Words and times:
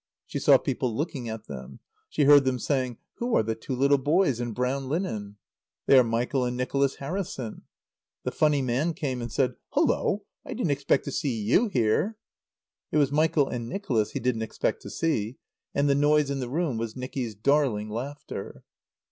She 0.25 0.39
saw 0.39 0.57
people 0.57 0.95
looking 0.97 1.29
at 1.29 1.45
them. 1.45 1.79
She 2.09 2.23
heard 2.23 2.43
them 2.43 2.57
saying: 2.57 2.97
"Who 3.17 3.35
are 3.35 3.43
the 3.43 3.53
two 3.53 3.75
little 3.75 3.99
boys 3.99 4.39
in 4.39 4.51
brown 4.51 4.89
linen?" 4.89 5.35
"They 5.85 5.95
are 5.99 6.03
Michael 6.03 6.43
and 6.43 6.57
Nicholas 6.57 6.95
Harrison." 6.95 7.65
The 8.23 8.31
Funny 8.31 8.63
Man 8.63 8.95
came 8.95 9.21
and 9.21 9.31
said: 9.31 9.57
"Hello! 9.73 10.25
I 10.43 10.55
didn't 10.55 10.71
expect 10.71 11.05
to 11.05 11.11
see 11.11 11.39
you 11.43 11.67
here!" 11.67 12.17
It 12.91 12.97
was 12.97 13.11
Michael 13.11 13.47
and 13.47 13.69
Nicholas 13.69 14.13
he 14.13 14.19
didn't 14.19 14.41
expect 14.41 14.81
to 14.81 14.89
see; 14.89 15.37
and 15.75 15.87
the 15.87 15.93
noise 15.93 16.31
in 16.31 16.39
the 16.39 16.49
room 16.49 16.77
was 16.79 16.95
Nicky's 16.95 17.35
darling 17.35 17.91
laughter. 17.91 18.63